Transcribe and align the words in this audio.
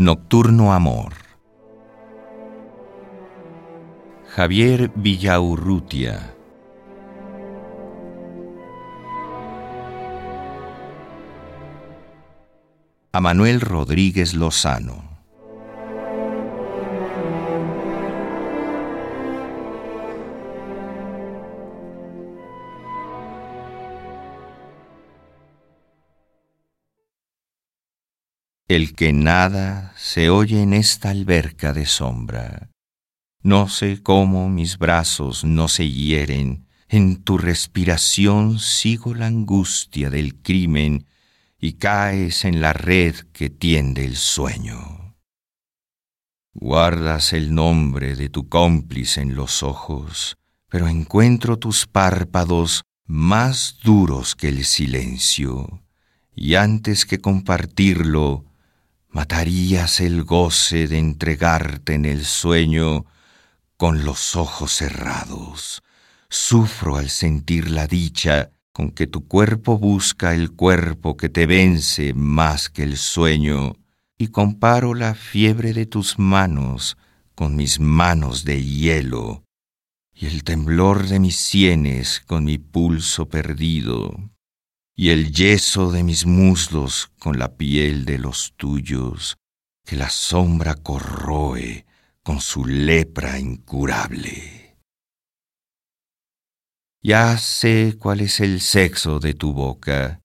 Nocturno 0.00 0.72
Amor. 0.72 1.12
Javier 4.34 4.90
Villaurrutia. 4.94 6.34
A 13.12 13.20
Manuel 13.20 13.60
Rodríguez 13.60 14.32
Lozano. 14.32 15.19
El 28.70 28.94
que 28.94 29.12
nada 29.12 29.92
se 29.96 30.30
oye 30.30 30.62
en 30.62 30.74
esta 30.74 31.10
alberca 31.10 31.72
de 31.72 31.86
sombra. 31.86 32.70
No 33.42 33.68
sé 33.68 34.00
cómo 34.00 34.48
mis 34.48 34.78
brazos 34.78 35.42
no 35.42 35.66
se 35.66 35.90
hieren, 35.90 36.68
en 36.88 37.24
tu 37.24 37.36
respiración 37.36 38.60
sigo 38.60 39.12
la 39.12 39.26
angustia 39.26 40.08
del 40.08 40.40
crimen 40.40 41.08
y 41.58 41.78
caes 41.78 42.44
en 42.44 42.60
la 42.60 42.72
red 42.72 43.16
que 43.32 43.50
tiende 43.50 44.04
el 44.04 44.14
sueño. 44.14 45.16
Guardas 46.54 47.32
el 47.32 47.52
nombre 47.52 48.14
de 48.14 48.28
tu 48.28 48.48
cómplice 48.48 49.20
en 49.20 49.34
los 49.34 49.64
ojos, 49.64 50.36
pero 50.68 50.86
encuentro 50.86 51.58
tus 51.58 51.88
párpados 51.88 52.84
más 53.04 53.80
duros 53.82 54.36
que 54.36 54.46
el 54.46 54.64
silencio, 54.64 55.82
y 56.36 56.54
antes 56.54 57.04
que 57.04 57.18
compartirlo, 57.20 58.44
matarías 59.10 60.00
el 60.00 60.24
goce 60.24 60.86
de 60.86 60.98
entregarte 60.98 61.94
en 61.94 62.04
el 62.04 62.24
sueño 62.24 63.06
con 63.76 64.04
los 64.04 64.36
ojos 64.36 64.72
cerrados. 64.72 65.82
Sufro 66.28 66.96
al 66.96 67.10
sentir 67.10 67.70
la 67.70 67.86
dicha 67.86 68.50
con 68.72 68.92
que 68.92 69.06
tu 69.06 69.26
cuerpo 69.26 69.78
busca 69.78 70.32
el 70.32 70.52
cuerpo 70.52 71.16
que 71.16 71.28
te 71.28 71.46
vence 71.46 72.14
más 72.14 72.70
que 72.70 72.84
el 72.84 72.96
sueño, 72.96 73.74
y 74.16 74.28
comparo 74.28 74.94
la 74.94 75.14
fiebre 75.14 75.72
de 75.72 75.86
tus 75.86 76.18
manos 76.18 76.96
con 77.34 77.56
mis 77.56 77.80
manos 77.80 78.44
de 78.44 78.62
hielo, 78.62 79.42
y 80.14 80.26
el 80.26 80.44
temblor 80.44 81.08
de 81.08 81.18
mis 81.18 81.36
sienes 81.36 82.20
con 82.20 82.44
mi 82.44 82.58
pulso 82.58 83.28
perdido 83.28 84.30
y 84.94 85.10
el 85.10 85.32
yeso 85.32 85.90
de 85.90 86.02
mis 86.02 86.26
muslos 86.26 87.10
con 87.18 87.38
la 87.38 87.56
piel 87.56 88.04
de 88.04 88.18
los 88.18 88.54
tuyos, 88.56 89.36
que 89.84 89.96
la 89.96 90.10
sombra 90.10 90.74
corroe 90.74 91.86
con 92.22 92.40
su 92.40 92.64
lepra 92.64 93.38
incurable. 93.38 94.78
Ya 97.02 97.38
sé 97.38 97.96
cuál 97.98 98.20
es 98.20 98.40
el 98.40 98.60
sexo 98.60 99.20
de 99.20 99.34
tu 99.34 99.54
boca 99.54 100.20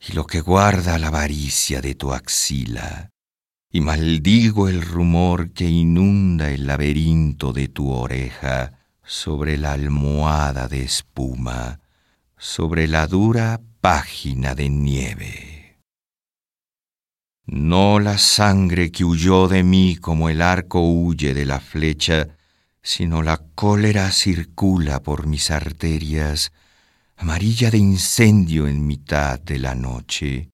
y 0.00 0.12
lo 0.12 0.26
que 0.26 0.40
guarda 0.40 0.98
la 0.98 1.08
avaricia 1.08 1.80
de 1.80 1.94
tu 1.94 2.12
axila, 2.12 3.10
y 3.70 3.80
maldigo 3.80 4.68
el 4.68 4.82
rumor 4.82 5.52
que 5.52 5.68
inunda 5.68 6.50
el 6.50 6.66
laberinto 6.66 7.52
de 7.52 7.68
tu 7.68 7.90
oreja 7.90 8.86
sobre 9.04 9.56
la 9.56 9.72
almohada 9.72 10.68
de 10.68 10.82
espuma, 10.82 11.80
sobre 12.40 12.88
la 12.88 13.06
dura 13.06 13.60
página 13.82 14.54
de 14.54 14.70
nieve. 14.70 15.78
No 17.44 18.00
la 18.00 18.16
sangre 18.16 18.90
que 18.90 19.04
huyó 19.04 19.46
de 19.46 19.62
mí 19.62 19.96
como 19.96 20.30
el 20.30 20.40
arco 20.40 20.80
huye 20.80 21.34
de 21.34 21.44
la 21.44 21.60
flecha, 21.60 22.38
sino 22.82 23.22
la 23.22 23.36
cólera 23.54 24.10
circula 24.10 25.02
por 25.02 25.26
mis 25.26 25.50
arterias, 25.50 26.50
amarilla 27.14 27.70
de 27.70 27.76
incendio 27.76 28.66
en 28.66 28.86
mitad 28.86 29.38
de 29.38 29.58
la 29.58 29.74
noche, 29.74 30.48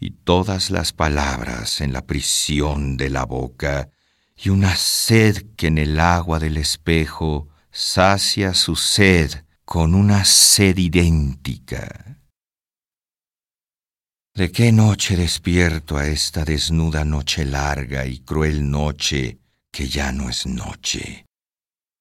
y 0.00 0.10
todas 0.10 0.70
las 0.70 0.92
palabras 0.92 1.80
en 1.80 1.92
la 1.92 2.06
prisión 2.06 2.96
de 2.96 3.10
la 3.10 3.24
boca, 3.24 3.88
y 4.34 4.48
una 4.48 4.74
sed 4.74 5.46
que 5.56 5.68
en 5.68 5.78
el 5.78 6.00
agua 6.00 6.40
del 6.40 6.56
espejo 6.56 7.46
sacia 7.70 8.52
su 8.52 8.74
sed 8.74 9.44
con 9.70 9.94
una 9.94 10.24
sed 10.24 10.78
idéntica. 10.78 12.22
¿De 14.34 14.50
qué 14.50 14.72
noche 14.72 15.14
despierto 15.14 15.98
a 15.98 16.06
esta 16.06 16.42
desnuda 16.42 17.04
noche 17.04 17.44
larga 17.44 18.06
y 18.06 18.20
cruel 18.20 18.70
noche 18.70 19.40
que 19.70 19.86
ya 19.86 20.10
no 20.10 20.30
es 20.30 20.46
noche? 20.46 21.26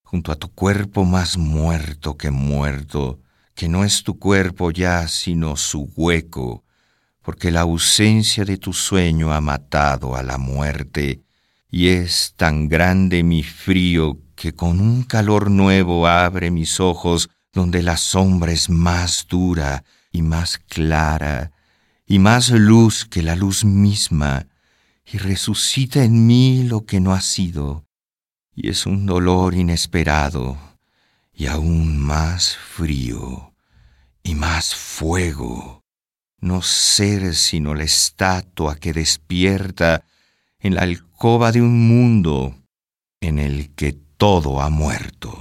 Junto 0.02 0.32
a 0.32 0.38
tu 0.38 0.54
cuerpo 0.54 1.04
más 1.04 1.38
muerto 1.38 2.16
que 2.16 2.32
muerto, 2.32 3.20
que 3.54 3.68
no 3.68 3.84
es 3.84 4.02
tu 4.02 4.18
cuerpo 4.18 4.72
ya 4.72 5.06
sino 5.10 5.58
su 5.58 5.92
hueco, 5.98 6.64
porque 7.22 7.52
la 7.52 7.62
ausencia 7.62 8.46
de 8.46 8.56
tu 8.56 8.72
sueño 8.72 9.34
ha 9.34 9.42
matado 9.42 10.16
a 10.16 10.24
la 10.24 10.38
muerte, 10.38 11.22
y 11.70 11.90
es 11.90 12.34
tan 12.38 12.70
grande 12.70 13.24
mi 13.24 13.44
frío 13.44 14.22
que 14.36 14.56
con 14.56 14.80
un 14.80 15.04
calor 15.04 15.52
nuevo 15.52 16.08
abre 16.08 16.50
mis 16.50 16.80
ojos 16.80 17.30
donde 17.58 17.82
la 17.82 17.98
sombra 17.98 18.52
es 18.52 18.70
más 18.70 19.26
dura 19.28 19.84
y 20.12 20.22
más 20.22 20.60
clara, 20.60 21.52
y 22.06 22.20
más 22.20 22.52
luz 22.52 23.04
que 23.04 23.24
la 23.24 23.36
luz 23.36 23.66
misma, 23.66 24.46
y 25.04 25.18
resucita 25.18 26.04
en 26.04 26.28
mí 26.28 26.62
lo 26.64 26.86
que 26.86 27.00
no 27.00 27.14
ha 27.14 27.22
sido, 27.22 27.84
y 28.54 28.70
es 28.70 28.86
un 28.86 29.08
dolor 29.08 29.56
inesperado, 29.56 30.56
y 31.34 31.48
aún 31.48 32.00
más 32.00 32.56
frío, 32.56 33.56
y 34.22 34.36
más 34.36 34.76
fuego, 34.76 35.84
no 36.40 36.62
ser 36.62 37.34
sino 37.34 37.74
la 37.74 37.86
estatua 37.86 38.76
que 38.76 38.94
despierta 38.94 40.06
en 40.60 40.76
la 40.76 40.84
alcoba 40.84 41.52
de 41.52 41.64
un 41.64 41.88
mundo 41.88 42.56
en 43.20 43.40
el 43.40 43.74
que 43.74 43.94
todo 43.94 44.62
ha 44.62 44.70
muerto. 44.70 45.37